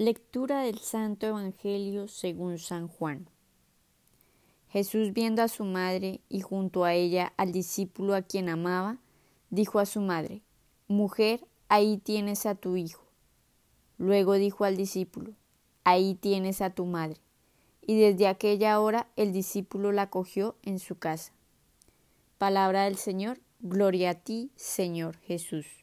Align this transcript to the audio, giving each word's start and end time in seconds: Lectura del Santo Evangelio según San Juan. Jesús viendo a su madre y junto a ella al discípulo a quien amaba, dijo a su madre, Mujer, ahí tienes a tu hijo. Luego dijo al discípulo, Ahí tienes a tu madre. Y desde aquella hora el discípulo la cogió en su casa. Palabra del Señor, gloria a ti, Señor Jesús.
Lectura 0.00 0.62
del 0.62 0.78
Santo 0.78 1.26
Evangelio 1.26 2.06
según 2.06 2.60
San 2.60 2.86
Juan. 2.86 3.28
Jesús 4.68 5.12
viendo 5.12 5.42
a 5.42 5.48
su 5.48 5.64
madre 5.64 6.20
y 6.28 6.40
junto 6.40 6.84
a 6.84 6.94
ella 6.94 7.32
al 7.36 7.50
discípulo 7.50 8.14
a 8.14 8.22
quien 8.22 8.48
amaba, 8.48 8.98
dijo 9.50 9.80
a 9.80 9.86
su 9.86 10.00
madre, 10.00 10.42
Mujer, 10.86 11.44
ahí 11.68 11.98
tienes 11.98 12.46
a 12.46 12.54
tu 12.54 12.76
hijo. 12.76 13.02
Luego 13.96 14.34
dijo 14.34 14.64
al 14.64 14.76
discípulo, 14.76 15.32
Ahí 15.82 16.14
tienes 16.14 16.60
a 16.60 16.70
tu 16.70 16.86
madre. 16.86 17.16
Y 17.84 17.98
desde 17.98 18.28
aquella 18.28 18.78
hora 18.78 19.08
el 19.16 19.32
discípulo 19.32 19.90
la 19.90 20.10
cogió 20.10 20.54
en 20.62 20.78
su 20.78 20.96
casa. 20.96 21.32
Palabra 22.38 22.84
del 22.84 22.98
Señor, 22.98 23.40
gloria 23.58 24.10
a 24.10 24.14
ti, 24.14 24.52
Señor 24.54 25.16
Jesús. 25.16 25.78